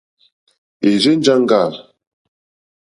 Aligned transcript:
È 0.87 0.91
rzênjāŋɡâ. 1.01 1.61